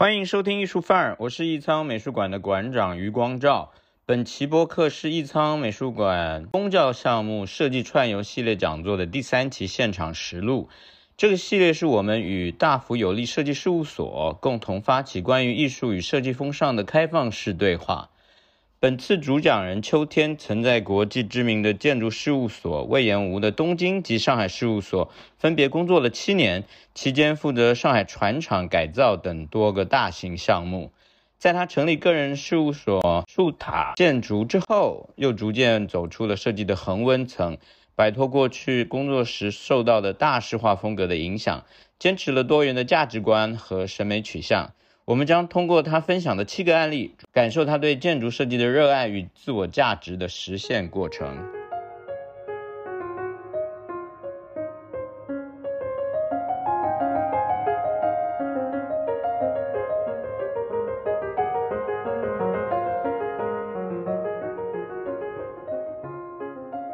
[0.00, 3.70] 欢迎收听艺术范儿，我是艺仓美术馆的馆长余光照。
[4.06, 10.70] 本期播客是艺仓美术馆宗教项目设计串游系列讲座的第三期现场实录。
[11.18, 18.08] 这个系列是我们与大福有利设计事务所共同发起关于艺术与设计风尚的开放式对话。
[18.82, 26.64] 本次主讲人秋天曾在国际知名的建筑事务所魏延吴的东京及上海事务所分别工作了七年，
[26.94, 30.92] 期间负责上海船厂改造等多个大型项目。
[31.36, 37.58] 在他成立个人事务所树塔建筑之后，又逐渐走出了设计的恒温层，
[37.94, 41.66] 摆脱过去工作时受到的大式化风格的影响，
[41.98, 44.72] 坚持了多元的价值观和审美取向。
[45.10, 51.36] 我们将通过他分享的七个案例，感受他对建筑设计的热爱与自我价值的实现过程。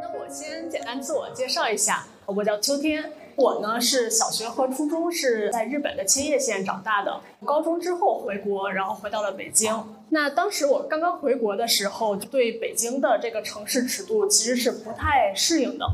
[0.00, 3.12] 那我先简单自我介绍一下，我叫秋天。
[3.36, 9.72] 我呢是小学和初中是在日本的千叶县长大的，高中之后回国，然后回到了北京。
[10.08, 15.86] 那当时我刚刚回国的时候，对北京的这个城市尺度其实是不太适应的。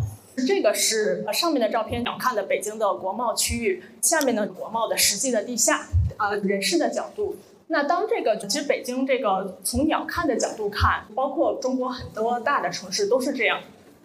[0.47, 7.37] 这个是上面的照片，鸟瞰的北京的国贸区域，下面呢国贸的实际的地下，呃人视的角度。
[7.67, 13.61] 那当这个其实北京这个从鸟瞰的角度看，包括中国很多大的城市都是这样。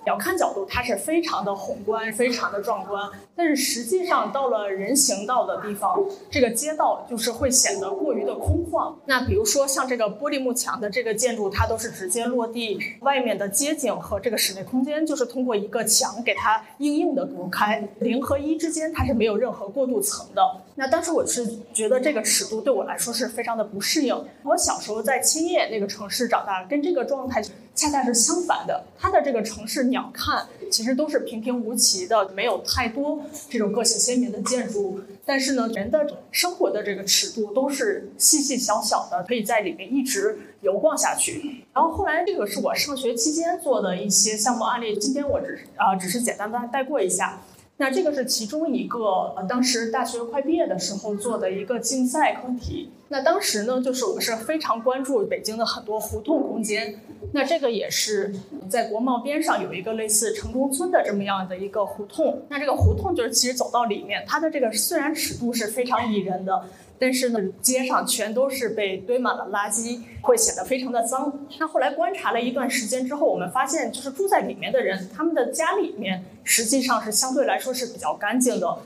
[0.07, 3.09] 鸟瞰角度，它是非常的宏观，非常的壮观。
[3.35, 8.93] 但是实际上到了人行道的地方，这个街道就是会显得过于的空旷。
[9.05, 20.41] 那比如说像这个玻璃幕墙的这个建筑，它都是直接落地，外面的街景和这个室内空间就是通过一个墙给它硬硬的隔开，零和一之间它是没有任何过渡层的。
[20.79, 24.15] 那当时我是觉得这个尺度对我来说是非常的不适应。
[24.43, 27.41] 我小时候在青叶那个城市长大，跟这个状态
[27.73, 28.85] 恰恰是相反的。
[28.95, 33.19] 它的这个城市鸟瞰其实都是平平无奇的，没有太多
[33.49, 35.01] 这种个性鲜明的建筑。
[35.25, 41.65] 但是呢，人的生活的这个尺度都是细细小小的，可以在里面一直游逛下去。
[41.73, 47.41] 然后后来这个是我上学期间做的一些项目案例，今天我只啊只是简单的带过一下。
[47.79, 52.89] 那这个是其中一个，呃，当时大学快毕业的时候做的一个竞赛课题。
[53.09, 56.99] 那当时呢，就是我是非常关注北京的很多胡同空间。
[57.33, 58.33] 那这个也是
[58.67, 62.41] 在国贸边上有一个类似城中村的这么样的一个胡同。
[62.49, 66.65] 那这个胡同就是其实走到里面，它的这个虽然尺度是非常宜人的。
[66.99, 71.47] 但是呢，街上全都是被堆满了垃圾，会显得非常的脏。
[71.59, 78.79] 那后来观察了一段时间之后，我们发现，就是住在里面的人，他们的家里面实际上是相对来说是比较干净的。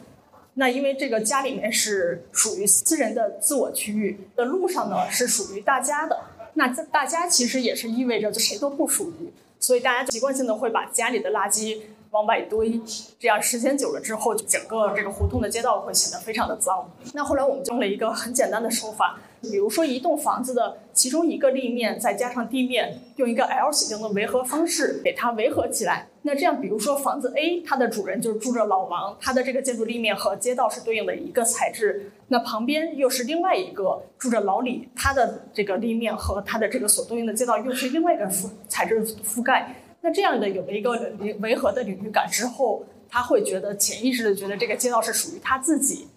[0.56, 6.20] 那因为这个家里面是属于私人的自我区域，的路上呢是属于大家的。
[6.56, 11.80] 那大家其实也是意味着就谁都不属于，所以大家习惯性的会把家里的垃圾。
[12.12, 12.80] 往外堆，
[13.18, 16.90] 这样时间久了之后，整个这个胡同的街道会显得非常的脏。
[17.14, 26.08] 那后来我们用了一个很简单的手法，比如说一栋房子的其中一个立面再加上地面，用一个 L 型的围合方式给它围合起来。
[26.24, 32.12] 那这样，比如说房子 A，它的主人就是住着老王，他的这个建筑立面和街道是对应的一个材质。
[32.28, 39.74] 那旁边又是另外一个住着老李，他的这个立面和他的这个所对应的街道又是另外一个覆材质覆盖。
[40.02, 40.92] 那这样的有了一个
[41.40, 46.08] 维和的领域感之后，他会觉得潜意识的觉得这个街道是属于他自己，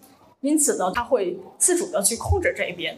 [0.41, 2.97] 因此呢，他会自主的去控制这一边。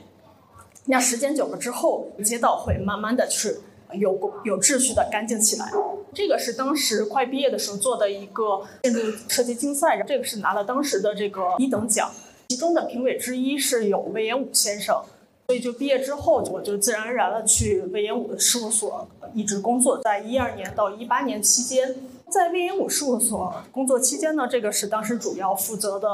[0.85, 3.55] 那时间久了之后，街道会慢慢的去
[3.93, 5.69] 有有秩序的干净起来。
[6.13, 12.09] 这个是当时快毕业的时候做的一个建筑设计竞赛，这个是拿了当时的这个一等奖，
[12.47, 15.03] 其中的评委之一是有魏延武先生。
[15.47, 19.99] 所以就毕业之后，我就自然而然的去魏延武的事务所一直工作。
[19.99, 21.95] 在一二年到一八年期间，
[22.29, 26.09] 在魏延武事务所工作期间呢，这个是当时主要负责的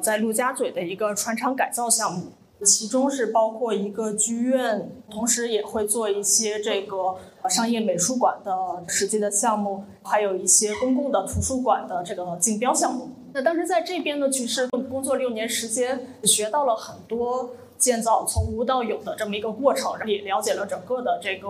[0.00, 2.32] 在陆家嘴的一个船厂改造项目，
[2.64, 7.16] 其中是包括一个剧院，同时也会做一些这个
[7.48, 13.10] 商业美术馆的实际的项目，还有一些公共的图书馆的这个竞标项目。
[13.32, 17.50] 那当时在这边呢，其实工作六年时间，学到了很多。
[17.78, 21.46] 建造从无到有的这么一个过程，也了解了整个的这个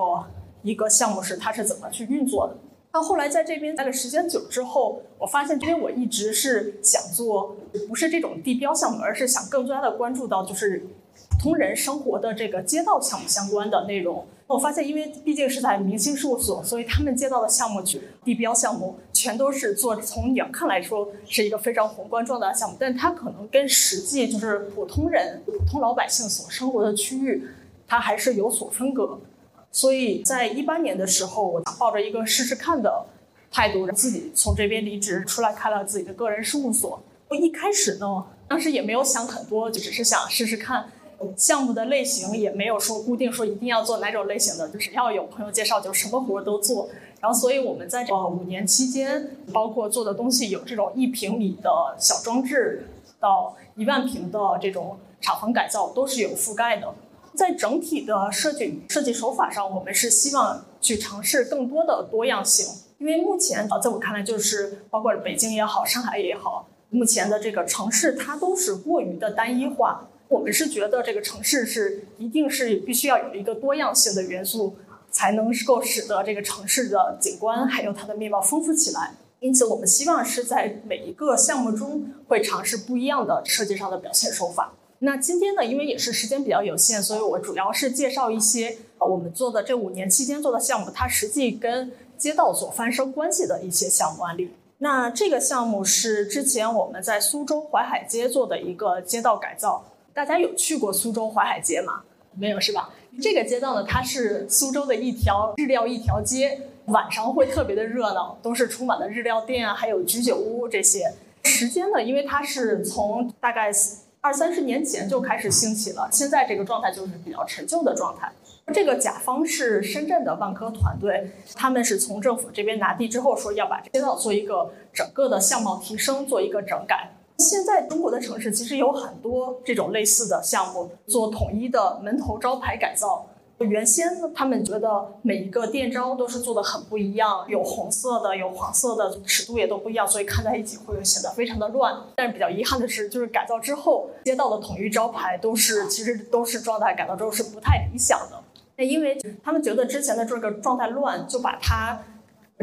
[0.63, 2.57] 一个项目是它是怎么去运作的。
[2.93, 7.55] 那后来在这边待了时间久之后，我发现，因为我一直是想做
[7.87, 10.87] 不是这种地标项目，而是想更加的关注到就是
[11.31, 14.27] 普通人生活的这个街道项目相关的内容。
[14.47, 27.47] 我发现，因为毕竟是在明星事务所，所以他们接到的项目去地标项目，全都是做从远看来说是一个非常宏观壮大的项目，但它可能跟实际就是普通人、普通老百姓所生活的区域，
[27.87, 29.21] 它还是有所分隔。
[29.70, 33.06] 所以在一八年的时候，我抱着一个试试看的
[33.50, 37.00] 态度，自己从这边离职出来开了自己的个人事务所。
[37.29, 40.91] 我一开始呢，当时也没有想很多，就只是想试试看。
[41.37, 46.88] 项目的类型也没有说固定，说一定要做哪种类型的，就是要有朋友介绍，就什么活都做。
[47.21, 52.87] 然后，所以我们在这五年期间，包括做的东西有这种一平米的小装置，
[53.19, 56.94] 到一万平的这种厂房改造，都是有覆盖的。
[57.38, 62.67] 在整体的设计设计手法上，我们是希望去尝试更多的多样性，
[62.99, 70.08] 因为目前啊，在我看来，就是包括北京也好，上海也好，目前的这个城市它都是过于的单一化。
[70.26, 74.75] 我们是觉得这个城市是一定是必须要有一个多样性的元素，
[75.12, 79.12] 才能够使得这个城市的景观还有它的面貌丰富起来。
[79.38, 84.73] 因此，我们希望是在每一个项目中会尝试不一样的设计上的表现手法。
[85.00, 94.53] 那今天呢，因为也是时间比较有限，所以我主要是介绍一些我们做的这五年期间做的项目，它实际跟街道所发生关系的一些项目案例。
[94.79, 99.85] 那这个项目是之前我们在苏州淮海街做的一个街道改造。
[100.12, 102.03] 大家有去过苏州淮海街吗？
[102.35, 102.91] 没有是吧？
[103.23, 111.12] 这个街道呢，它是苏州的一条日料一条街，晚上会特别的热闹，都是充满了日料店啊，还有居酒屋这些。
[111.45, 113.73] 时间呢，因为它是从大概
[114.20, 118.31] 二三十年前就开始兴起了，现在这个状态就是比较陈旧的状态。
[118.75, 127.11] 这个甲方是深圳的万科团队，他们是从政府这边拿地之后说要把街道做一个整个的相貌提升，做一个整改。
[127.38, 133.25] 现在中国的城市其实有很多这种类似的项目，做统一的门头招牌改造。
[133.65, 141.95] 原先呢，他们觉得每一个店招都是做的很不一样，有红色的，有黄色的，尺度也都不一样，所以看在一起会显得非常的乱。
[142.15, 148.39] 但是比较遗憾的是，就是改造之后，街道的统一招牌都是其实都是状态改造之后是不太理想的。
[148.77, 152.01] 那因为他们觉得之前的这个状态乱，就把它。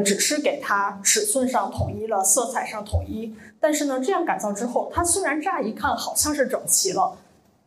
[0.04, 7.16] 只是给它尺寸上统一了，色彩上统一，但是呢，这样改造之后，它虽然乍一看好像是整齐了，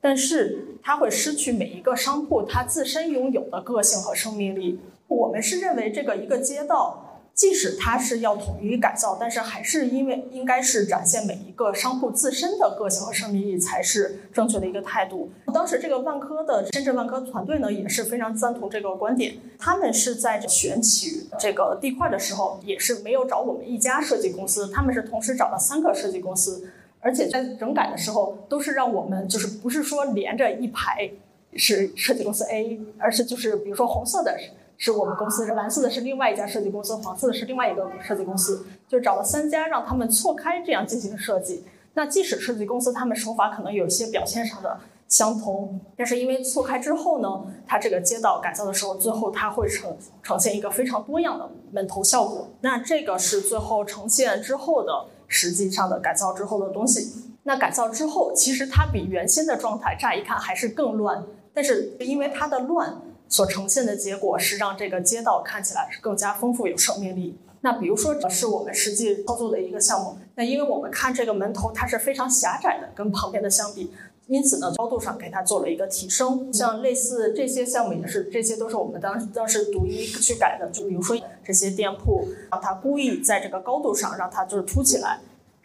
[0.02, 4.80] 但是它会失去每一个商铺它自身拥有的个性和生命力。
[5.08, 7.06] 我们是认为这个一个街道。
[7.32, 15.32] 即使它是要统一改造，但是还是因为应该是展现每一个商铺自身的个性和生命力才是正确的一个态度。
[15.54, 26.70] 当时这个万科的深圳万科团队呢也是非常赞同这个观点，他们是在选取这个地块的时候也是没有找我们一家设计公司，他们是同时找了三个设计公司，
[27.00, 31.10] 而且在整改的时候都是让我们就是不是说连着一排
[31.56, 34.38] 是设计公司 A，而是就是比如说红色的。
[34.40, 34.50] 是
[34.82, 41.66] 是我们公司，蓝色的是另外一家设计公司，黄色的是另外一个设计公司，就找了三家，让他们错开这样进行设计。
[41.96, 44.80] 那即使设计公司他们手法可能有一些表现上的
[45.10, 47.28] 相同，但是因为错开之后呢，
[47.68, 52.48] 它这个街道改造的时候，最后它会呈呈现一个非常多样的门头效果。
[52.62, 57.14] 那这个是最后呈现之后的实际上的改造之后的东西。
[57.44, 61.24] 那改造之后，其实它比原先的状态乍一看还是更乱，
[61.54, 63.02] 但是因为它的乱。
[63.32, 67.38] 所呈现的结果是让这个街道看起来是更加丰富有生命力。
[67.62, 73.94] 那比如说是我们实际操作的一个项目，那因为我们看这个门头它是非常狭窄的，跟旁边的相比，
[74.30, 76.54] 因此呢高度上给它做了一个提升。
[76.54, 80.70] 像类似这些项目也是，这些都是我们当当时独一去改的。
[80.72, 85.20] 就比如说这些店铺，让它故意在这个高度上让它就是凸起来。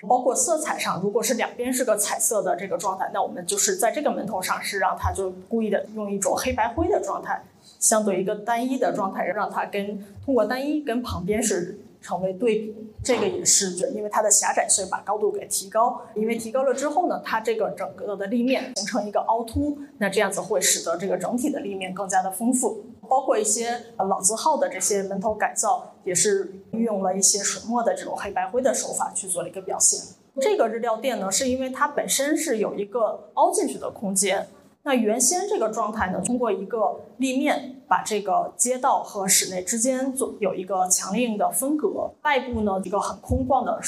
[0.06, 7.42] 包括色彩上，如果是两边是个彩色的这个状态，那我们就是在这个门头上是让它就故意的用一种黑白灰的状态，
[7.80, 12.92] 相对一个单一的状态，让它跟通过单一跟旁边是成为对比。
[13.02, 16.02] 这个也是因为它的狭窄，所以把高度给提高。
[16.14, 22.84] 因为提高了之后呢，它这个整个的立面形成一个凹凸，那这样子会使得这个整体的立面更加的丰富。
[23.08, 30.00] 包括一些老字号的这些门头改造，也是运用了一些水墨的这种黑白灰的手法去做了一个表现。
[30.40, 34.46] 这个日料店呢，是因为它本身是有一个凹进去的空间。
[34.86, 42.10] 那原先这个状态呢，通过一个立面把这个街道和室内之间做有一个强硬的分隔。
[42.22, 43.80] 外部呢，一个很空旷的，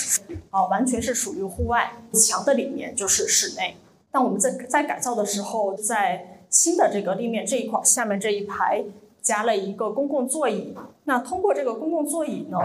[0.48, 1.92] 啊，完全是属于户外。
[2.14, 3.76] 墙的里面就是室内。
[4.10, 8.82] 但我们在在改造的时候，在新的这个立面这一块下面这一排。
[9.26, 10.72] 加了一个公共座椅。
[11.02, 12.58] 那通过这个公共座椅呢，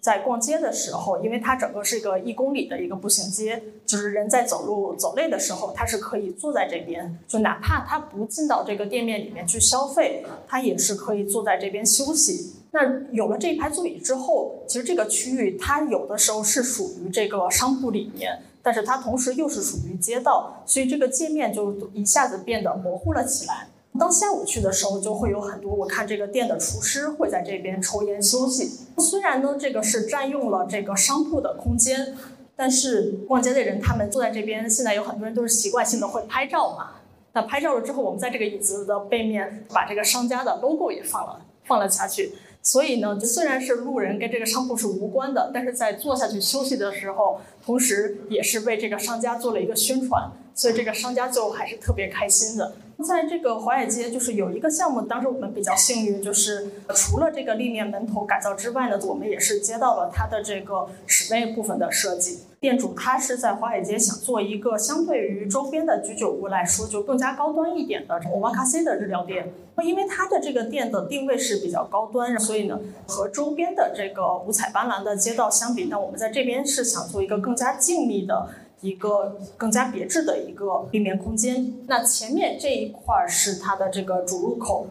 [0.00, 12.54] 在逛街的时候，因为它整个是一个一公里的一个步行街，就是人在走路走累的时候，他是可以坐在这边，就哪怕他不进到这个店面里面去消费，他也是可以坐在这边休息。
[12.72, 12.80] 那
[13.12, 23.68] 有了这一排座椅之后，其实这个区域它有的时候是属于这个商铺里面，但是它同时又是属于街道，所以这个界面就一下子变得模糊了起来。
[23.98, 28.80] 当下午去的时候，就会有很多我看这个店的厨师会在这边抽烟休息。
[28.98, 32.16] 虽然呢，这个是占用了这个商铺的空间，
[32.56, 36.96] 但是逛街的人他们坐在这边，现在有很多人都是习惯性的会拍照嘛。
[37.34, 42.32] 那拍照了之后，我们在这个椅子的背面把这个商家的 logo 也放了放了下去。
[42.62, 52.72] 所以呢，虽然是路人跟这个商铺是无关的，但是在坐下去休息的时候，同时也是为这个商家做了一个宣传，所以这个商家就还是特别开心的。
[53.02, 62.40] 在这个华尔街，就是有一个项目，当时我们比较幸运，就是除了这个立面门头改造之外呢，我们也是接到了它的这个室内部分的设计。
[62.60, 69.52] 店主他是在华尔街想做一个相对于周边的居酒屋来说就更加高端一点的欧玛卡西的日料店。
[69.82, 78.48] 因为它的这个店的定位是比较高端，所以呢，和周边的这个五彩斑斓的街道相比，那我们在这边是想做一个更加静谧的。
[78.84, 81.72] 一个更加别致的一个立面空间。
[81.86, 84.88] 那前面这一块是它的这个主入口，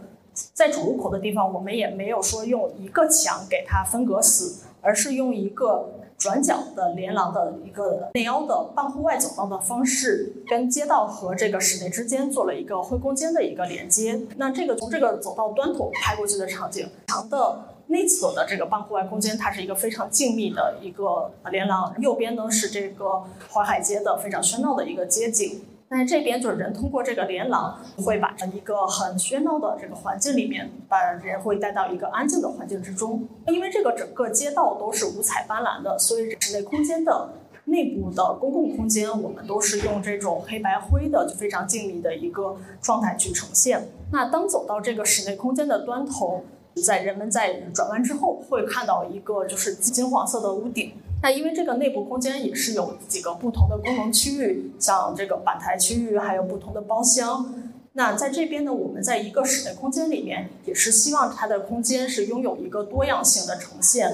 [0.56, 14.20] 在主入口的地方，我们也没有说用一个墙给它分隔死，而是用一个转角的连廊的一个内凹的半户外走道的方式，跟街道和这个室内之间做了一个灰空间的一个连接。
[14.38, 17.70] 那这个从这个走道端头拍过去的场景，墙的。
[17.94, 25.62] 内侧的这个半户外空间，它是一个非常静谧的一个连廊，右边呢是这个淮海街的非常喧闹的一个街景。
[25.88, 33.28] 但是这边就是人通过这个连廊，会把一个很喧闹的这个环境里面，把人会带到一个安静的环境之中。
[33.46, 37.30] 因为这个整个街道都是五彩斑斓的，所以室内空间的
[37.66, 43.88] 内部的公共空间，我们都是用这种黑白灰的，就非常静谧的一个状态去呈现。
[44.12, 46.44] 那当走到这个室内空间的端头。
[46.82, 50.94] 在人们在转弯之后，会看到一个就是金黄色的屋顶。
[51.22, 57.54] 那因为这个内部空间也是有几个不同的功能区域，像这个吧台区域，还有不同的包厢。
[57.94, 64.14] 那在这边呢，我们在一个室内空间里面，也是希望它的空间是拥有一个多样性的呈现。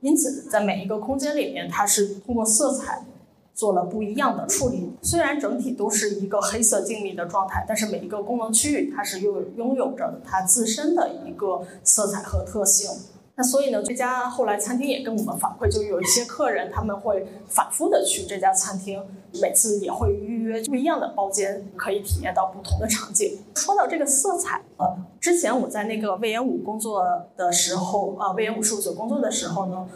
[0.00, 3.04] 因此，在每一个空间里面，它是通过色彩。
[3.60, 12.90] 做了不一样的处理，虽然整体都是一个黑色静谧的状态，但是每一个功能区域它是又拥有着它自身的一个色彩和特性。
[13.34, 18.98] 那所以呢，这家后来餐厅也跟我们反馈，就有一些客人他们会反复的去这家餐厅，
[19.42, 23.38] 每次也会预约不一样的包间，可以体验到不同的场景。
[23.54, 24.86] 说到这个色彩，呃，
[25.20, 27.04] 之前我在那个魏延武工作
[27.36, 29.86] 的时候，啊，魏延武事务所工作的时候呢。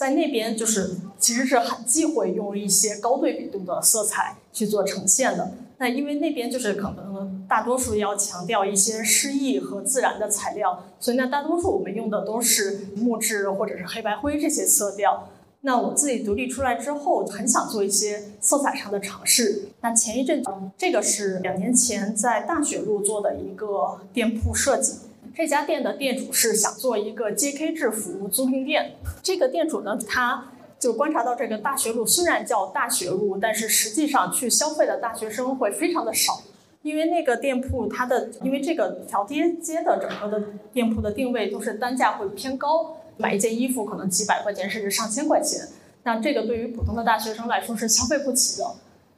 [0.00, 5.52] 在那边就是其实是很忌讳用一些高对比度的色彩去做呈现的。
[5.76, 15.28] 那因为那边就是可能大多数要强调一些诗意和自然的材料，所以呢，大多数我们用的都是木质或者是黑白灰这些色调。
[15.60, 19.68] 那我自己独立出来之后，很想做一些色彩上的尝试。
[19.82, 20.42] 那前一阵，
[20.78, 24.94] 这个是两年前在大学路做的一个店铺设计。
[25.34, 28.96] 这家店的店主是想做一个 JK 制服租赁店。
[29.22, 36.42] 这个店主呢，他就观察到这个大学路虽然叫大学路，但是实际上去消费的大学生会非常的少，
[36.82, 45.60] 因为那个店铺它的，因为这个条街街的整个的店铺的定位都是单价会偏高，买一件衣服可能几百块钱甚至上千块钱，
[46.02, 48.66] 那这个对于普通的大学生来说是消费不起的。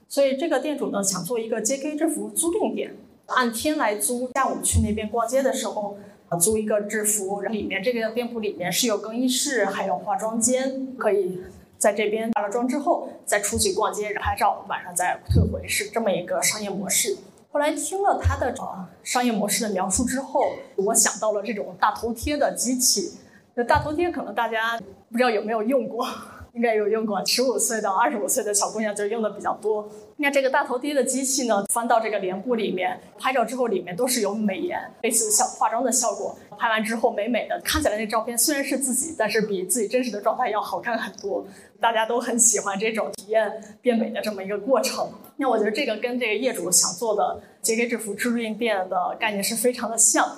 [0.08, 2.94] 所以这个店主呢，想做一个 JK 制服租赁店。
[3.26, 5.96] 按天来租，下午去那边逛街的时候，
[6.40, 11.40] 租一个制服，里面这个店铺里面是有更衣室，还有化妆间，可以
[11.78, 17.16] 在这边化了妆之后再出去逛街拍照，晚上再退回，是这么一个商业模式。
[17.50, 18.54] 后来听了他的
[19.02, 20.40] 商业模式的描述之后，
[20.76, 23.18] 我想到了这种大头贴的机器。
[23.54, 26.06] 那大头贴可能大家不知道有没有用过。
[26.54, 29.88] 应该有用过，十五岁到二十五岁的小姑娘就用的比较多。
[30.18, 36.36] 那这个大头贴的机器呢，翻到这个脸部里面，拍照之后里面都是有美颜，类似效化妆的效果。
[36.58, 41.44] 拍完之后美美的，看起来那照片虽然是自己，但是比自己真实的状态要好看很多。
[41.80, 45.10] 大家都很喜欢这种体验变美的这么一个过程。
[45.38, 50.36] 那我觉得这个跟这个业主想做的 JK 制服制印店的概念是非常的像。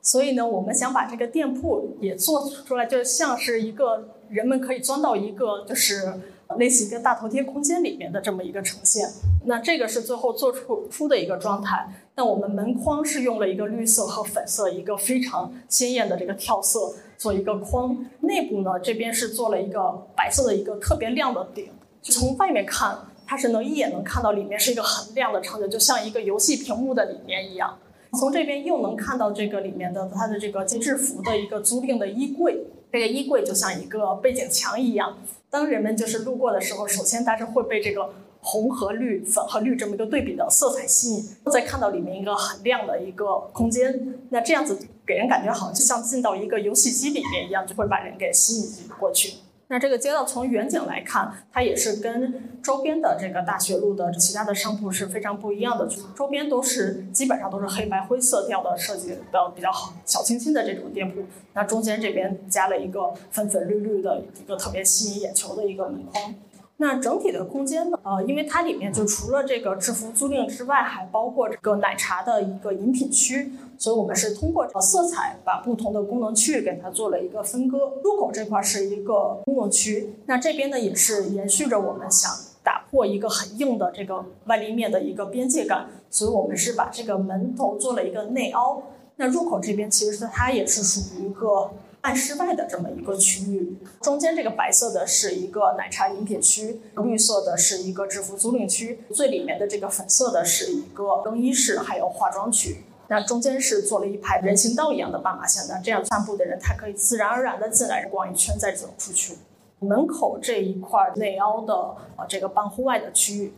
[0.00, 4.10] 所以呢，我们想把这个店铺也做出来，就像是一个。
[4.28, 6.14] 人们可以钻到一个就是
[6.58, 9.08] 类似一个大头贴空间里面的这么一个呈现。
[9.44, 11.88] 那这个是最后做出出的一个状态。
[12.16, 21.70] 那我们门框是用了一个绿色和粉色一个非常鲜艳的这个跳色做一个框，内部呢这边是做了一个白色的一个特别亮的顶，
[22.02, 27.78] 从外面看它是能一眼能看到里面是一个很亮的场景，就像一个游戏屏幕的里面一样。
[28.16, 35.18] 从这边又能看到这个里面的它的这个制服的一个租赁的衣柜，这个衣柜就像一个背景墙一样。
[35.50, 38.14] 当人们就是路过的时候，首先大家会被这个。
[38.48, 49.38] 红和绿、粉和绿这么一个对比的色彩吸引，再看到里面一个很亮的一个空间，那这样子给人感觉好像就像进到一个游戏机里面一样，就会把人给吸引过去。
[49.68, 61.24] 那这个街道从远景来看，它也是跟周边的这个大学路的其他的商铺是非常不一样的，周边都是基本上都是黑白灰色调的设计的比较好、小清新的这种店铺。
[61.54, 66.34] 那中间这边加了一个粉粉绿绿的一个特别吸引眼球的一个门框。
[66.78, 67.98] 那整体的空间呢？
[68.02, 77.92] 呃，因为它里面就除了这个制服租赁之外，还包括这个奶茶的一个饮品区，所以我们是通过色彩把不同的功能区域给它做了一个分割。
[78.02, 82.30] 入口这块是一个公共区，那这边呢也是延续着我们想
[82.62, 88.82] 打破一个很硬的这个外立面的一个边界感，所以我们是把这个门头做了一个内凹。
[89.16, 91.70] 那入口这边其实它也是属于一个。
[91.98, 102.76] 半室外的这么一个区域，中间这个白色的是一个奶茶饮品区，绿色的是一个制服租赁区，最里面的这个粉色的是一个更衣室，还有化妆区。
[103.08, 109.34] 那中间是做了一排人行道一样的斑马线，那这样散步的人他可以自然而然的进来逛一圈再走出去。
[109.80, 111.74] 门口这一块内凹的
[112.16, 113.52] 呃这个半户外的区域，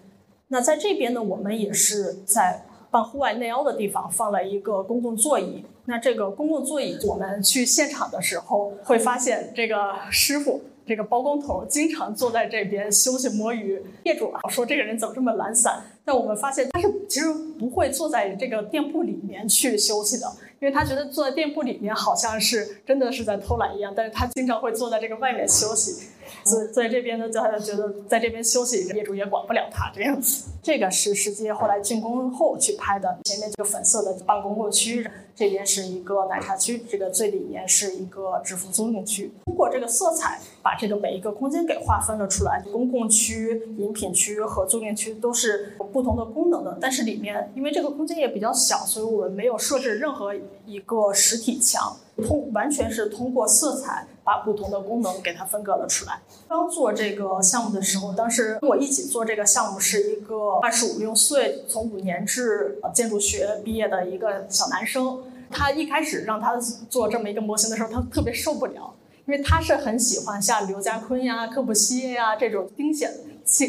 [0.49, 2.65] 那在这边呢，我们也是在。
[2.91, 5.63] 半户外内凹的地方放了一个公共座椅。
[5.85, 13.85] 那这个公共座椅，我们去现场的时候会发现，这个师傅，这个包工头经常坐在这边休息摸鱼。
[14.05, 15.83] 业主啊说这个人怎么这么懒散？
[16.09, 17.27] 但我们发现他是其实
[17.59, 20.27] 不会坐在这个店铺里面去休息的，
[20.59, 23.93] 因为他觉得坐在店铺里面好像是真的是在偷懒一样。
[23.95, 26.09] 但是他经常会坐在这个外面休息。
[26.45, 30.49] 所以在这边呢，就他就觉得在这边休息，业主也管不了他这样子。
[30.63, 39.33] 这个是实际后来竣工后去拍的，前面这个粉色的办公过区，这边是一个奶茶区，这个最里面是一个制服租赁区。
[39.47, 42.63] 通过这个色彩，把这个每一个空间给划分了出来。
[42.73, 50.35] 公共区、饮品区和租赁区都是有不同的功能的，但是里面因为这个空间也比较小，所以我们没有设置任何
[50.67, 51.97] 一个实体墙，
[52.27, 54.07] 通完全是通过色彩。
[54.29, 56.21] 把不同的功能给它分割了出来。
[56.47, 65.23] 刚做这个项目的时候，当时跟我一起做这个项目是一个二十五六岁，从五年制建筑学毕业的一个小男生。
[65.51, 66.59] 他一开始让他
[66.91, 68.93] 做这么一个模型的时候，他特别受不了，
[69.25, 72.93] 因为他是很喜欢像刘家坤呀、柯布西耶呀这种丁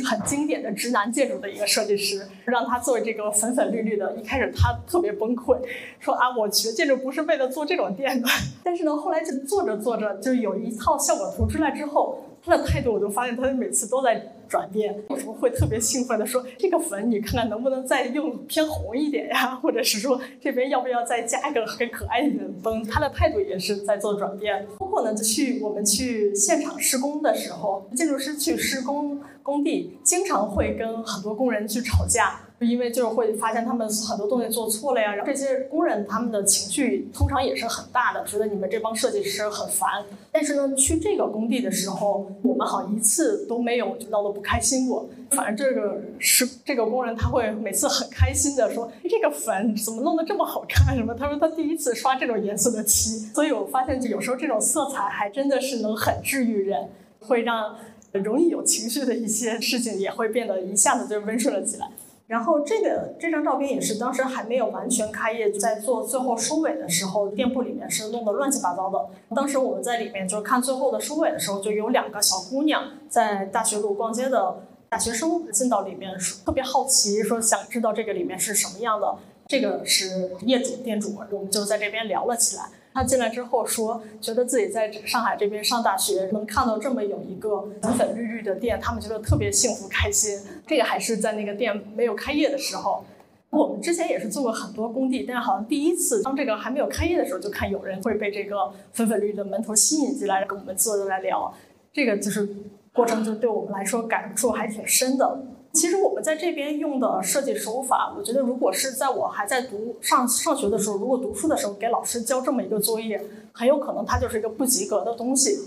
[0.06, 4.14] 很经典的直男建筑的一个设计师，让他做这个粉粉绿绿的。
[4.16, 5.58] 一开始他特别崩溃，
[6.00, 8.28] 说啊，我学建筑不是为了做这种店的。
[8.64, 12.24] 但是呢，后来就做着做着，就有一套效果图出来之后。
[12.44, 22.84] 他的态度，我就发现他每次都在转变，有时候会特别兴奋的说：“这个粉你看看能不能再用偏红一点呀？”或者是说这边要不要再加一个很可爱一点的灯？
[22.86, 24.66] 他的态度也是在做转变。
[24.80, 32.42] 包括呢，去我们去现场施工的时候，建筑师去施工工地，经常会跟很多工人去吵架。
[32.60, 40.04] 因为就是会发现他们很多东西做错了呀，然后这些工人他们的情绪通常也是很大的，觉得你们这帮设计师很烦。
[40.32, 45.08] 但是呢，去这个工地的时候，我们好一次都没有就闹得不开心过。
[45.32, 50.96] 反正这个是这个工人他会每次很开心的说：“这个粉怎么弄得这么好看？
[50.98, 53.30] 什么？”他说他第一次刷这种颜色的漆。
[53.34, 57.76] 所以我发现就有时候这种色彩还真的是能很治愈人，会让
[58.12, 61.90] 容易有情绪的一些事情也会变得一下子就温顺了起来。
[62.30, 69.08] 然后这个这张照片也是当时还没有完全开业，在做最后收尾的时候，店铺里面是弄得乱七八糟的。
[69.36, 76.16] 当时我们在里面就是看最后的收尾的时候，就有两个小姑娘在大学路逛街的大学生进到里面，
[76.46, 79.16] 特别好奇，说想知道这个里面是什么样的。
[79.48, 82.66] 这个是业主店主，我们就在这边聊了起来。
[82.94, 90.40] 他进来之后说，觉得自己在上海这边上大学，能看到这么有一个粉粉绿绿的店，他们觉得特别幸福开心。
[90.68, 93.04] 这个还是在那个店没有开业的时候。
[93.52, 101.52] 我们之前也是做过很多工地，但是好像第一次当这个还没有开业的时候，就看有人会被这个粉粉绿的门头吸引进来，跟我们坐着来聊。
[101.92, 102.48] 这个就是
[102.94, 105.42] 过程，就对我们来说感触还挺深的。
[105.80, 115.58] 其实我们在这边用的设计手法，我觉得如果是在我还在读上上学的时候，如果读书的时候给老师交这么一个作业，很有可能它就是一个不及格的东西。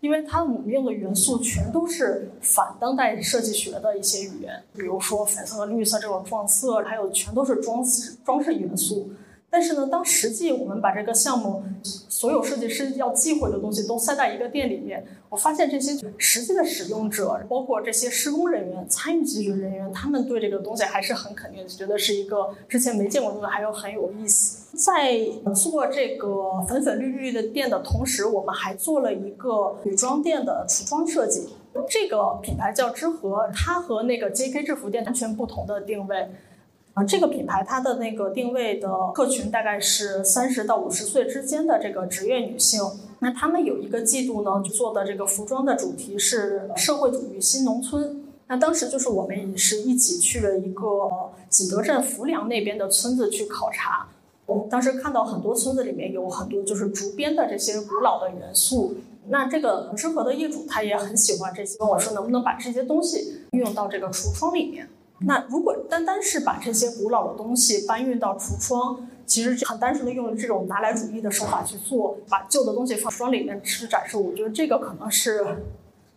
[0.00, 9.08] 因为它里面的元素全都是反当代设计学的一些语言，比如说粉色和、绿色这种撞色，还有全都是装饰装饰元素。
[9.56, 24.76] 但是呢，当实际我们把这个项目所有设计师要忌讳的东西都塞在一个店里面，我发现这些实际的使用者，包括这些施工人员、参与技术人员，他们对这个东西还是很肯定，觉得是一个之前没见过的东西，还有很有意思。
[24.76, 31.48] 在做这个粉粉绿绿的店的同时，我们还做了一个女装店的橱窗设计。
[31.88, 34.64] 这个品牌叫知和，它和那个 J.K.
[34.64, 36.28] 制服店完全不同的定位。
[36.96, 42.80] 啊，这个品牌它的那个定位的客群大概是三十到五十岁之间的这个职业女性。
[43.18, 48.24] 那他们有一个季度呢，做的这个服装的主题是社会主义新农村。
[48.46, 51.10] 那当时就是我们也是一起去了一个
[51.50, 54.08] 景德镇浮梁那边的村子去考察。
[54.46, 58.94] 我当时看到很多村子里面有很多就是竹编的这些古老的元素。
[59.28, 64.88] 那这个知和的业主他也很喜欢这些，跟我说能不能把这些东西运用到这个橱窗里面。
[65.20, 75.64] 那如果单单是把这些古老的东西搬运到橱窗，其实很单纯的用这种拿来主义的手法去做，把旧的东西放橱窗里面去展示，我觉得这个可能是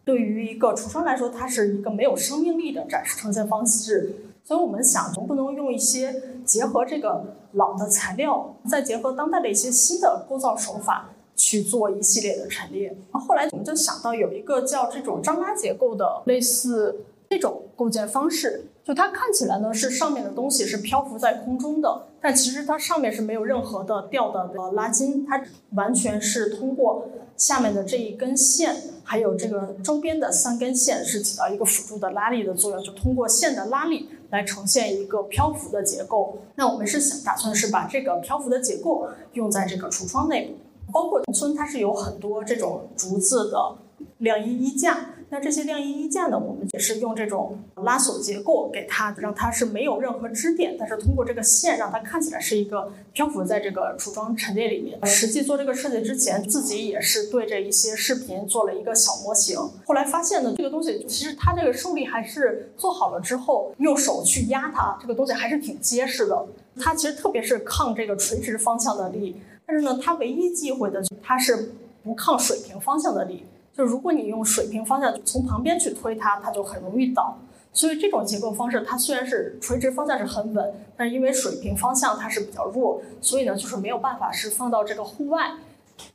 [0.03, 4.13] 对于一个橱窗来说，它是一个没有生命力的展示呈现方式。
[4.43, 12.97] 所以我们想，能不能用一些结合这个老的材料，再结合当代的一些新的构造手法去做一系列的陈列。
[13.11, 18.65] 后来我们就想到有一个叫这种张拉结构的，类似这种构建方式。
[18.89, 25.39] 就它看起来呢，是上面的东西是漂浮在空中的，但其实它上面是没有任何的吊的拉筋，它
[25.75, 36.39] 完全是通过下面的这一根线，还有这个周边的三根线是起到一个辅助的拉力的作用，就通过线的拉力来呈现一个漂浮的结构。
[36.55, 43.75] 那我们是想打算是把这个漂浮的结构用在这个橱窗内部，包括农村它是有很多这种竹子的
[44.17, 45.11] 晾衣衣架。
[45.31, 54.99] 那这些晾衣衣架呢，我们也是用这种拉锁结构给它，让它是没有任何支点，但是通过这个线让它看起来是一个漂浮在这个橱窗陈列里面。
[55.05, 59.55] 实际做这个设计之前，自己也是对着一些视频做了一个小模型。
[59.85, 66.43] 后来发现呢，这个东西其实它这个受力还是做好了之后，用手去压它，这个东西还是挺结实的。
[66.81, 73.45] 它其实特别是抗这个垂直方向的力，但是呢，它唯一忌讳的它是不抗水平方向的力。
[73.79, 77.37] 就如果你用水平方向从旁边去推它，它就很容易倒。
[77.71, 85.53] 所以这种结构方式，它虽然是垂直方向是很稳，但是因为水平方向它是比较弱，所以呢就是没有办法是放到这个户外。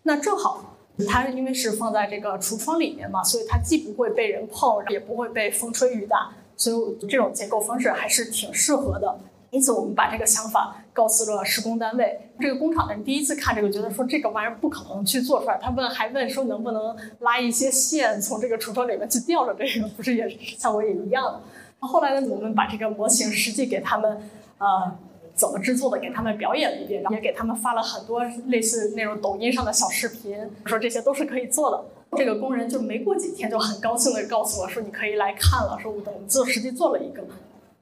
[0.03, 0.75] 那正好
[1.09, 9.19] 它因为是放在这个橱窗里面嘛，所以它既不会被人碰，也不会被风吹雨打，所以这种结构方式还是挺适合的。
[9.55, 12.19] 因此，我们把这个想法告诉了施工单位。
[12.41, 15.57] 这个工厂的人第一次看这个，觉得说这个玩意儿不可能去做出来。
[15.63, 21.41] 他问，还问说能不能拉一些线从这个橱窗里面去吊着这个，不是也效果也一样的？
[21.79, 24.93] 后来呢，我们把这个模型实际给他们，呃，
[25.37, 31.85] 怎么制作的，给他们表演了一遍，然后也给他们发了很多类似那种抖音上的小视频，说这些都是可以做的。
[32.17, 37.23] 这个工人就没过几天就很高兴的告诉我说，你可以来看了，说我们做实际做了一个。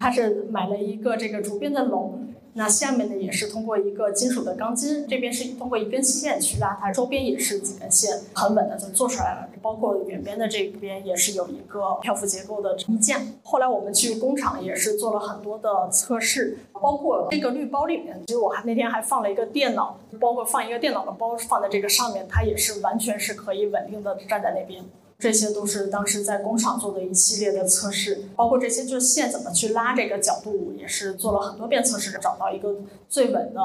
[0.02, 9.48] 他是买了一个这个竹编的笼，那下面呢也是通过一个金属的钢筋，这边是通过一根线去拉它，周边也是几根线，很稳的就做出来了。
[9.62, 13.20] 包括远边的这边也是有一个漂浮结构的衣架。
[13.44, 24.82] 后来我们去工厂也是做了很多的测试，包括这个绿包里面，其实我还那天还放了一个电脑，包括放一个电脑的包放在这个上面，它也是完全是可以稳定的站在那边。
[25.22, 32.74] 这些都是当时在工厂做的一系列的测试，包括这些就是线怎么去拉这个角度，也是做了很多遍测试，找到一个
[33.08, 33.60] 最稳的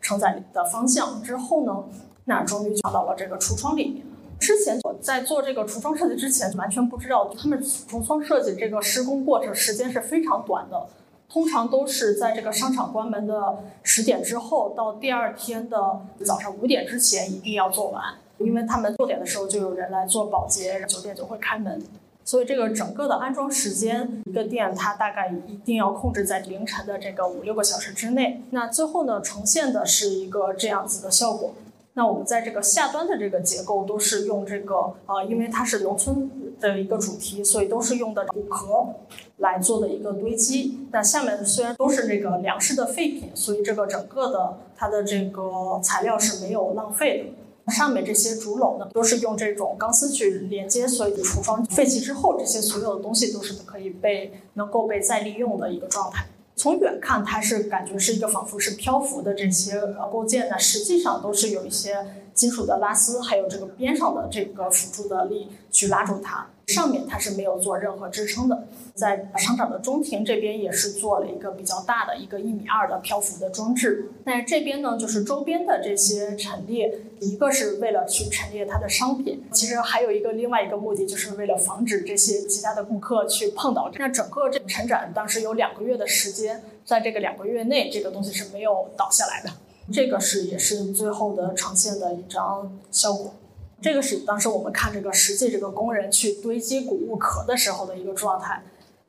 [0.00, 1.82] 承载的方向之后呢，
[2.26, 4.06] 那终于找到了这个橱窗里面。
[4.38, 10.86] 之前我在做这个橱窗设计之前，完全不知道他们橱窗设计这个施工过程时间是非常短的，
[11.28, 18.14] 通常都是在这个商场关门的十点之后到第二天的早上五点之前一定要做完。
[18.40, 21.80] 因为他们六点的时候就有人来做保洁，九点就会开门，
[22.24, 28.42] 所以这个整个的安装时间，一个店它大概一定要控制在凌晨的这个五六个小时之内。
[28.50, 31.52] 那最后呢，呈现的是一个这样子的效果。
[31.94, 38.94] 那我们在这个下端的这个结构都是用这个呃，因为它是农村的一个主题，所以都是用的骨壳
[39.38, 40.86] 来做的一个堆积。
[40.92, 47.24] 那下面虽然都是这个粮食的废品，所以这个整个的它的这个材料是没有浪费的。
[47.70, 56.26] 上面这些竹篓呢，都是用这种钢丝去连接，所以橱窗废弃之后，这些所有的东西都是可以被能够被再利用的一个状态。
[56.56, 59.80] 从远看，它是感觉是一个仿佛是漂浮的这些
[60.12, 61.96] 构件呢，实际上都是有一些
[62.34, 66.46] 金属的拉丝，还有这个边上的这个辅助的力去拉住它。
[66.72, 74.10] 上面它是没有做任何支撑的，在商场的中庭这边也是做了一个比较大的一个一米二的漂浮的装置。
[74.24, 83.90] 但是这边呢，就是周边的这些陈列，一个是为了去陈列它的商品，其实还有一个另外一个目的，就是为了防止这些其他的顾客去碰到。
[83.98, 89.50] 那整个这陈展当时有两个月的时间，在这个两个月内，这个东西是没有倒下来的。
[89.92, 93.34] 这个是也是最后的呈现的一张效果。
[93.80, 98.62] 这个是当时我们看这个实际这个工人去堆积谷物壳的时候的一个状态。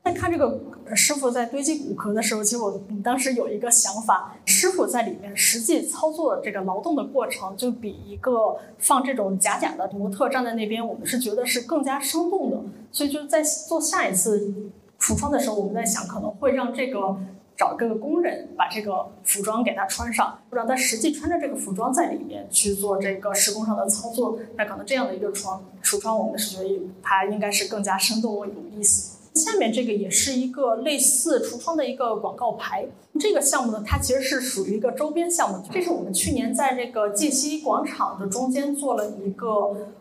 [0.04, 0.60] 在看这个
[0.96, 12.58] 师傅在堆积谷壳的时候，其实我当时有一个想法：师傅在里面实际操作这个劳动的过程，就比一个放这种假假的模特站在那边，我们是觉得是更加生动的。
[12.92, 17.18] 所以就在做下一次橱窗的时候，我们在想可能会让这个。
[17.62, 24.40] 找各个工人把这个服装给他穿上，让他实际穿着这个服装在里面去做这个施工上的操作。
[24.58, 29.20] 那可能这样的一个窗橱窗，我们是觉得它应该是更加生动有意思。
[29.36, 32.88] 下面这个也是一个类似橱窗的一个广告牌。
[33.20, 35.64] 这个项目呢，它其实是属于一个周边项目。
[35.72, 39.48] 这是我们去年在这个界西广场的中间做了一个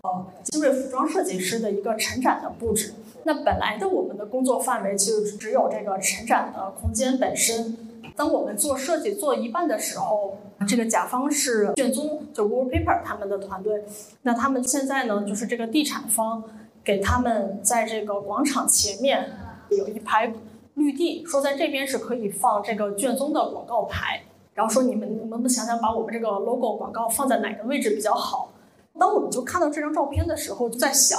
[0.01, 2.95] 呃精锐服装设计师的一个陈展的布置。
[3.25, 7.77] 那本来的我们的工作范围就只有这个陈展的空间本身。
[8.17, 10.37] 当我们做设计做一半的时候，
[10.69, 13.85] 这个甲方是卷宗，就 Wallpaper 他们的团队。
[14.23, 16.43] 那他们现在呢，就是这个地产方
[16.85, 19.31] 给他们在这个广场前面
[19.71, 20.35] 有一排
[20.75, 24.23] 绿地，说在这边是可以放这个卷宗的广告牌。
[24.53, 28.51] 然后说你们能不能想想把我们这个 logo 广告放在哪个位置比较好？
[28.99, 31.19] 当我们就看到这张照片的时候，就在想。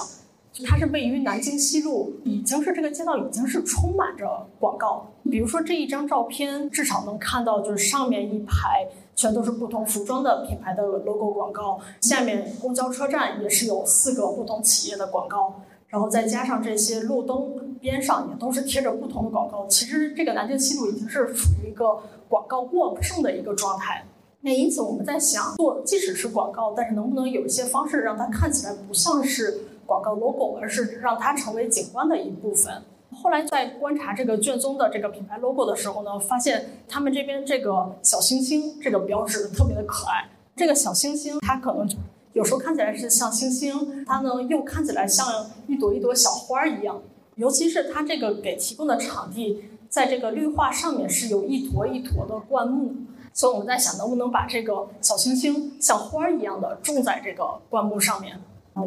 [0.66, 5.08] 它是位于南京西路，已经是这个街道已经是充满着广告。
[5.30, 8.86] 比如说这一张照片，至少能看到就是上面一排
[9.16, 19.66] 全都是不同服装的品牌的 logo 广告，下面公交车站也是有四个不同企业的广告，然后再加上这些路灯边上也都是贴着不同的广告。
[19.68, 24.06] 其实这个南京西路已经是处于一个广告过剩的一个状态。
[24.42, 29.62] 那因此我们在想，做即使是广告，但是能不能有一些方式让它看起来不像是。
[29.92, 32.82] 广告 logo，而是让它成为景观的一部分。
[33.14, 40.30] 后来在观察这个卷宗的这个品牌 logo 的时候呢，发现他们这边这个小星星这个标志特别的可爱。
[40.56, 41.86] 这个小星星它可能
[42.32, 45.28] 有时候看起来是像星星，它呢又看起来像
[45.68, 47.02] 一朵一朵小花一样。
[47.36, 52.94] 尤其是它这个给提供的场地，在这个绿化上面是有一坨一坨的灌木，
[53.34, 58.40] 所以我们在想能不能把这个小星星像花一样的种在这个灌木上面。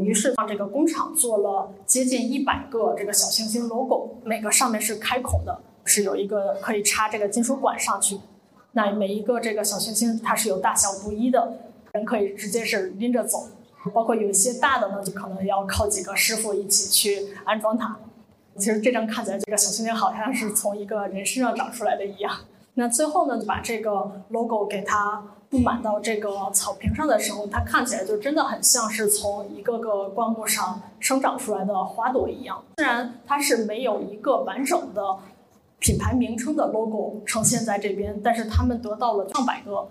[0.03, 8.21] 于是让这个工厂做了接近一百个这个小星星 logo，每个上面是开孔的，是有一个可以插这个金属管上去。
[8.73, 11.59] 那每一个这个小星星它是有大小不一的，
[11.93, 13.49] 人可以直接是拎着走。
[13.93, 17.97] 包括有一些大的呢，就可能要靠几个师傅一起去安装它。
[18.57, 22.33] 其实这张看起来这个小星星好像是从一个人身上长出来的一样。
[22.75, 25.23] 那最后呢，就把这个 logo 给它。
[25.51, 32.61] 布满到这个草坪上的时候，它看起来就真的很像是从一个个灌木上生长出来的花朵一样。
[32.77, 35.17] 虽然它是没有一个完整的
[35.79, 39.87] 品牌名称的 logo 呈现在这边，但是他们得到了上百个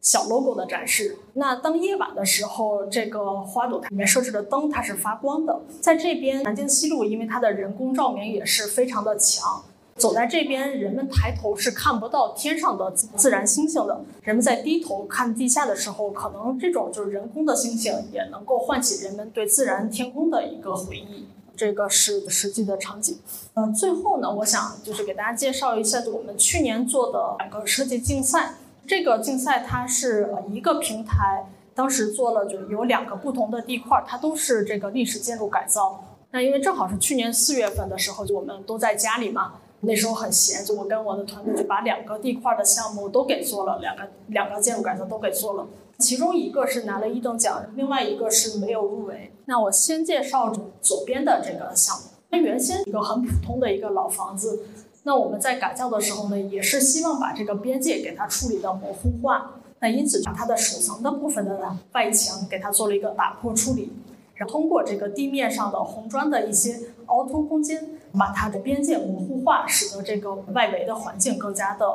[0.00, 1.16] 小 logo 的展示。
[1.32, 5.62] 那当夜晚的时候，这个花朵里面设置的灯它是发光的。
[5.80, 9.64] 在这边南京西路，因为它的人工照明也是非常的强。
[9.98, 14.00] 走在这边，人们抬头是看不到天上的自然星星的。
[14.22, 21.26] 人们在低头看地下的时候，可能这种就是人工的星星也能够唤起人们对自然天空的一个回忆。
[21.56, 23.18] 这个是实际的场景。
[23.54, 28.54] 呃，最后呢，我想就是给大家介绍一下就我们去年做的两个设计竞赛。
[28.86, 36.04] 这个竞赛它是一个平台，当时做了就有两个不同的地块，它都是这个历史建筑改造。
[36.30, 39.54] 那因为正好是去年四月份的时候，就我们都在家里嘛。
[39.80, 45.66] 那时候很闲，就我跟我的团队就把两个地块的项目都给做了，两个两个建筑改造都给做了。
[45.98, 49.32] 其中一个是拿了一等奖，另外一个是没有入围。
[49.46, 54.64] 那我先介绍左边的这个项目，它原先一个很普通的一个老房子，
[55.04, 59.54] 那我们在改造的时候呢，也是希望把这个边界给它处理的模糊化。
[59.80, 63.92] 那因此把它的首层的部分的外墙给它做了一个打破处理，
[64.34, 67.97] 然后通过这个地面上的红砖的一些凹凸空间。
[68.18, 71.86] 把它的边界模糊化，使得这个外围的环境更加的、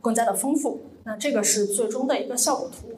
[0.00, 0.80] 更加的丰富。
[1.04, 2.88] 那这个是最终的一个效果图。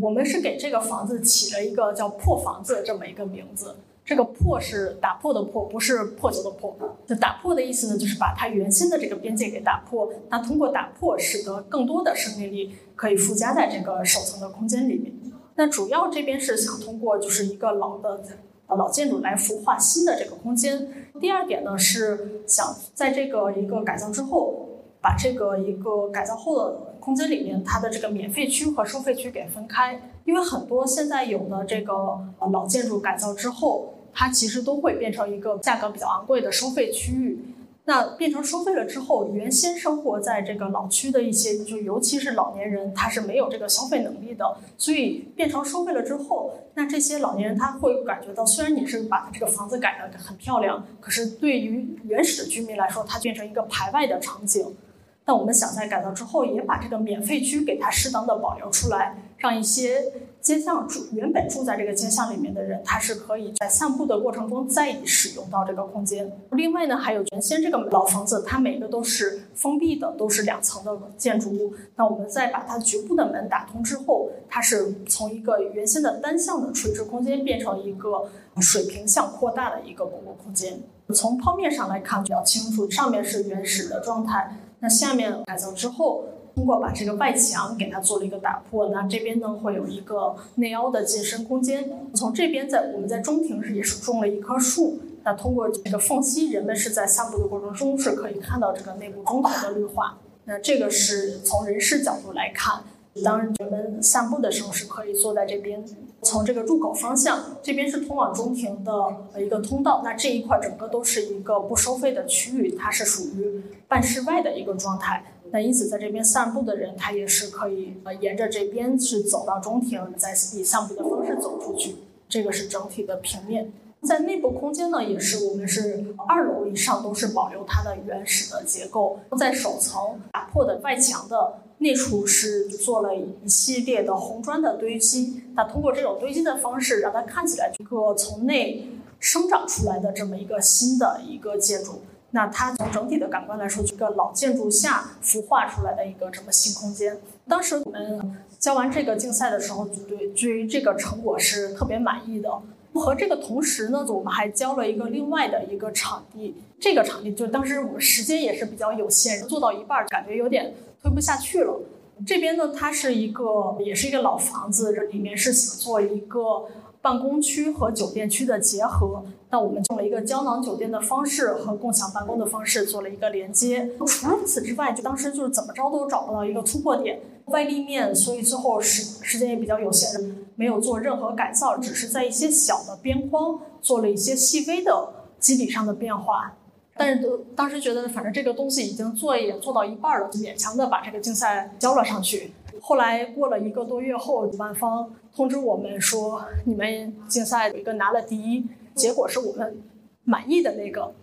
[0.00, 3.76] 我们是给这个房子起了一个叫“破房子”这么一个名字。
[4.04, 6.76] 这个破是打破的破，不是破旧的破。
[7.06, 10.10] 就打破的意思呢，就是把它原先的这个边界给打破。
[10.28, 15.12] 那通过打破，使得更多的生命力可以附加在这个首层的空间里面。
[15.54, 18.22] 那主要这边是想通过就是一个老的
[18.66, 20.88] 呃老建筑来孵化新的这个空间。
[21.20, 24.68] 第二点呢是想在这个一个改造之后，
[25.00, 30.00] 把这个一个改造后的空间里面，它的这个免费区和收费区给分开。
[30.24, 31.94] 因为很多现在有的这个
[32.38, 37.44] 呃老建筑改造之后，它其实都会变成一个价格比较昂贵的收费区域。
[37.84, 44.56] 那变成收费了之后，原先生活在这个老区的一些，就尤其是老年人，他是没有这个消费能力的。
[44.78, 54.76] 所以变成收费了之后，那这些老年人他会感觉到，虽然你是把这个房子改得很漂亮，可是对于原始的居民来说，它变成一个排外的场景。
[55.24, 60.04] 但我们想在改造之后，也把这个免费区给它适当的保留出来，让一些
[60.42, 66.30] 街巷住原本住在这个街巷里面的人，他是可以在散步的过程中再使用到这个空间。
[66.50, 71.72] 另外呢，还有原先这个老房子，它每个都是封闭的，都是两层的建筑物。
[71.94, 78.28] 那我们再把它局部的门打通之后，它是从一个原先的单向的垂直空间变成一个
[78.60, 80.82] 水平向扩大的一个公共空间。
[81.14, 84.56] 从剖面上来看比较清楚，上面是原始的状态。
[84.80, 91.90] 那下面改造之后，通过把这个外墙给它做了一个打破，那这边呢会有一个内凹的健身空间。
[92.14, 100.18] 从这边在我们在中庭是也是种了一棵树，那通过这个缝隙，人们是在散步的过程中是可以看到这个内部中庭的绿化。
[100.44, 102.82] 那这个是从人视角度来看，
[103.24, 105.84] 当人们散步的时候是可以坐在这边。
[106.24, 108.92] 从这个入口方向，这边是通往中庭的
[109.36, 110.02] 一个通道。
[110.04, 115.31] 那这一块整个都是一个不收费的区域，它是属于半室外的一个状态。
[115.52, 121.94] 那因此在这边散步的人，他也是可以呃沿着这边是走到中庭，再以散步的方式走出去。
[122.28, 123.72] 这个是整体的平面。
[124.02, 131.62] 在内部空间呢，也是我们是二楼以上都是保留它的原始的结构，在首层打破的外墙的。
[131.78, 138.86] 内处是做了一系列的红砖的堆积，那通过这种堆积的方式，让它看起来一个从内
[139.18, 142.00] 生长出来的这么一个新的一个建筑。
[142.32, 147.18] 那它从整体的感官来说，一个老建筑下孵化出来的一个这么新空间。
[147.48, 152.50] 当时我们交完这个竞赛的时候，就对对于这个成果是特别满意的。
[152.94, 156.54] 和这个同时呢，我们还交了一个另外的一个场地。
[156.78, 160.74] 这个场地就当时我们时间也是比较有限，做到一半感觉有点。
[161.02, 161.80] 推不下去了。
[162.24, 166.64] 这边呢，它是一个，也是一个老房子，这里面是想做一个
[167.02, 169.24] 办公区和酒店区的结合。
[169.50, 173.90] 那我们用了一个胶囊酒店的方式和共享办公的方式做了一个连接。
[174.06, 180.08] 除此之外，就当时就是怎么着都找不到一个突破点，外立面，所以最后时时间也比较有限，
[180.54, 186.54] 没有做任何改造，只是在一些小的边框做了一些细微的基底上的变化。
[186.94, 192.52] 但是当时觉得，反正这个东西已经做也做到一半了，就勉强的把这个竞赛交了上去。
[192.84, 199.80] 后来过了一个多月后，主办方通知我们说，你们竞赛有一个拿了第一，结果是我们
[200.24, 201.14] 满意的那个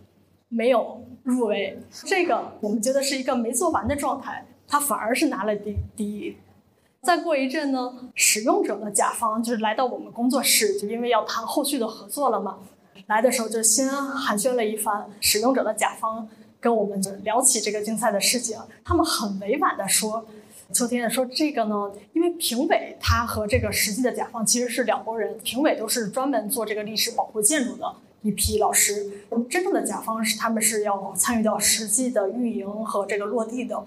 [0.48, 1.78] 没有入围。
[1.92, 6.38] 这个我们觉得是一个没做完的状态，他反而是拿了第第一。
[7.02, 12.60] 再过一阵呢，使用者的甲方就是来到我们工作室，就因为要谈后续的合作了嘛。
[13.08, 16.26] 来的时候就先寒暄了一番，使用者的甲方
[16.60, 18.58] 跟我们就聊起这个竞赛的事情。
[18.86, 20.26] 他们很委婉的说
[20.72, 29.12] ：“秋天说这个呢，因为评委他和这个实际的甲方其实是两拨人，评委都是专门做这个历史保护建筑的一批老师，
[29.50, 33.84] 真正的甲方是他们是要参与到实际的运营和这个落地的。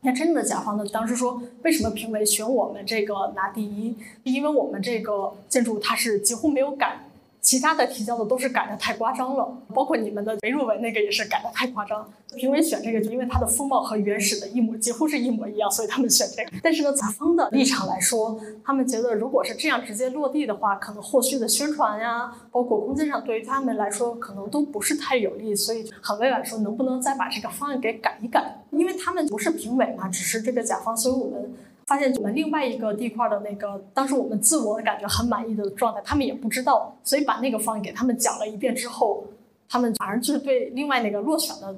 [0.00, 3.94] 那真正的甲方呢，当时说为什么评委选我们这个拿第一？
[4.22, 7.04] 因为我们这个建筑它是几乎没有改。”
[7.40, 12.06] 其他的提交的都是改的太夸张了，包括你们的没入围那个也是改的太夸张。
[12.36, 16.50] 评委选这个就因为它的风貌和原始的一模几乎是一模一样，所以他们选这个。
[16.62, 28.62] 但是呢，甲方的立场来说，他们觉得如果是这样直接落地的话，可能后续的宣传呀，包括空间上对于他们来说可能都不是太有利，所以很委婉说能不能再把这个方案给改一改？
[28.70, 31.52] 因为他们不是评委嘛，只是这个甲方，所以我们。
[31.90, 39.24] 发现我们另外一个地块的那个，当时我们自我感觉很满意的状态，他们也不知道，所以把那个方案给他们讲了一遍之后，
[39.68, 41.76] 他们反而就是对另外那个落选的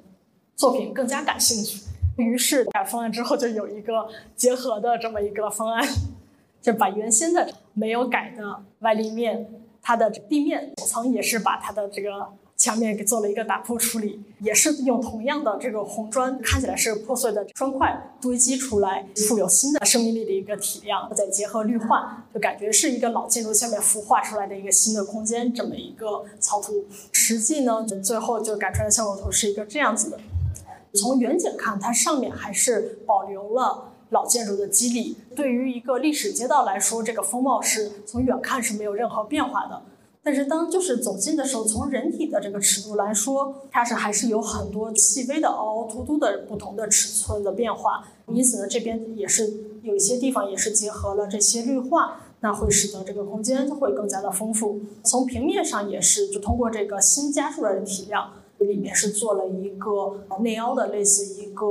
[0.54, 1.82] 作品更加感兴趣。
[2.16, 5.82] 于是改方案之后，就有一个结合的这么一个方案，
[6.60, 9.48] 就把原先的没有改的外立面，
[9.80, 12.28] 它的地面层也是把它的这个。
[12.62, 26.84] 墙面给做了一个打破处理，也是用同样的这个红砖，看起来是破碎的砖块堆积出来，富有新的生命力的一个体量，再结合绿化，就感觉是一个老建筑下面孵化出来的一个新的空间，这么一个草图。
[27.10, 30.20] 实际呢，最后就改出来的效果图是一个这样子的。
[30.94, 35.16] 从远景看，它上面还是保留了老建筑的肌理。
[35.34, 39.82] 对于一个历史街道来说，这个风貌是从远看是没有任何变化的。
[40.24, 48.06] 但是当就是走近的时候，从人体的这个尺度来说，它是还是有很多细微的凹凹凸凸的不同的尺寸的变化。
[48.28, 49.52] 因此呢，这边也是
[49.82, 54.80] 有一些地方也是结合了这些绿化，那会使得这个空间会更加的丰富。
[55.02, 58.32] 从平面上也是，就通过这个新加出来的体量。
[58.64, 61.66] 里面是做了一个内凹的，类似一个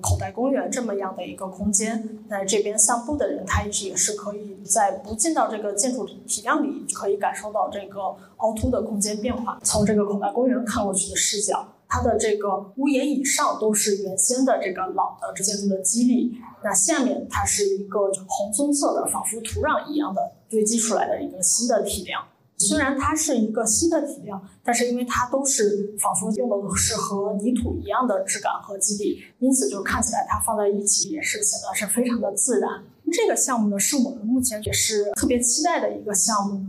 [0.00, 2.20] 口袋公园这么样的一个空间。
[2.28, 8.00] 那这边散步的人，他也是也是可以在不进到这个建筑体量里，可以感受到这个
[8.38, 9.58] 凹凸的空间变化。
[9.62, 22.22] 从这个口袋公园看过去的视角，它的这个屋檐以上都是原先的这个老的这建筑的基力，那下面它是一个红棕色的，仿佛土壤一样的堆积出来的一个新的体量。
[22.58, 32.82] 虽然它是一个新的体量，但是因为它都是仿佛用的是和泥土一样的质感和基底，因此就看起来它放在一起也是显得是非常的自然。
[33.12, 36.64] 这个项目呢，是我们目前也是特别期待的一个项目，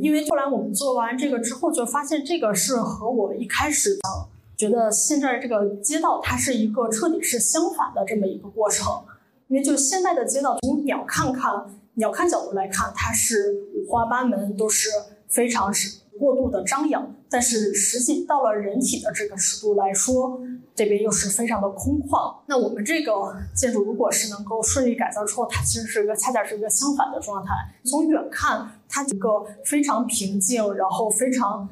[0.00, 4.00] 因为后来我们做完这个之后，就发现这个是和我一开始的
[4.56, 8.86] 觉得现在这个街道它是一个彻底是相反的这么一个过程。
[9.46, 11.64] 因为就现在的街道，从鸟看看
[11.94, 14.90] 鸟看角度来看，它是五花八门，都是。
[15.28, 20.40] 非常是过度的张扬，但是实际到了人体的这个尺度来说，
[20.74, 22.34] 这边又是非常的空旷。
[22.46, 23.12] 那我们这个
[23.54, 27.52] 建筑如果是能够顺利改造之后，它其实是一个恰恰是一个相反的状态。
[27.84, 31.68] 从远看，它一个非常平静，然后非常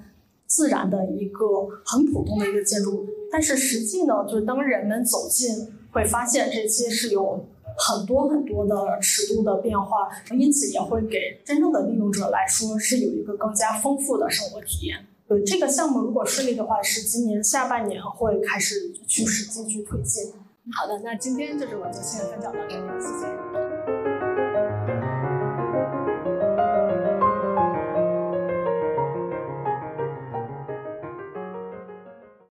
[0.47, 1.45] 自然的一个
[1.85, 7.45] 很普通的一个建筑，但是实际呢，就是当人们走近，会发现这些是有。
[7.77, 15.07] 很多很多的尺度的变化，因此也会给真正的利用者来说是有一个更加丰富的生活体验。
[15.29, 20.33] 对这个项目，如果顺利的话，是今年下半年会开始去实际去推进。
[20.73, 23.66] 好的，那今天就是我就先分享到这里，谢谢。